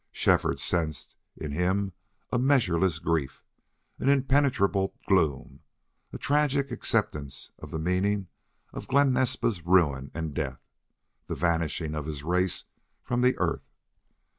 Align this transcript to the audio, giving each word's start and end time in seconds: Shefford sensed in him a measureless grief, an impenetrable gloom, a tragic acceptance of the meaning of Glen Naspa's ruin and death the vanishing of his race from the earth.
Shefford 0.11 0.59
sensed 0.59 1.15
in 1.37 1.51
him 1.51 1.93
a 2.31 2.39
measureless 2.39 2.97
grief, 2.97 3.43
an 3.99 4.09
impenetrable 4.09 4.95
gloom, 5.07 5.59
a 6.11 6.17
tragic 6.17 6.71
acceptance 6.71 7.51
of 7.59 7.69
the 7.69 7.77
meaning 7.77 8.25
of 8.73 8.87
Glen 8.87 9.11
Naspa's 9.13 9.63
ruin 9.63 10.09
and 10.15 10.33
death 10.33 10.65
the 11.27 11.35
vanishing 11.35 11.93
of 11.93 12.07
his 12.07 12.23
race 12.23 12.65
from 13.03 13.21
the 13.21 13.37
earth. 13.37 13.69